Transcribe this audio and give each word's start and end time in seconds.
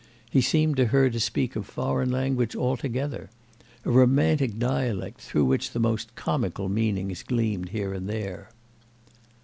He 0.31 0.41
seemed 0.41 0.77
to 0.77 0.87
her 0.87 1.11
to 1.11 1.19
speak 1.19 1.55
a 1.55 1.61
foreign 1.61 2.09
language 2.09 2.55
altogether—a 2.55 3.29
romantic 3.91 4.57
dialect 4.57 5.21
through 5.21 5.45
which 5.45 5.73
the 5.73 5.79
most 5.79 6.15
comical 6.15 6.67
meanings 6.69 7.21
gleamed 7.21 7.69
here 7.69 7.93
and 7.93 8.09
there. 8.09 8.49